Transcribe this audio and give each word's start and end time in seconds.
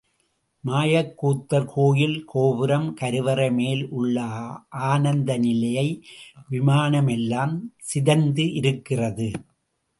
மாயக்கூத்தர் 0.63 1.67
கோயில் 1.73 2.25
கோபுரம், 2.25 2.87
கருவறை 2.93 3.51
மேல் 3.51 3.83
உள்ள 3.89 4.17
ஆனந்த 4.69 5.37
நிலைய 5.37 5.85
விமானம் 6.47 7.07
எல்லாம் 7.07 7.55
சிதைந்து 7.77 8.53
இருக்கிறது. 8.53 9.29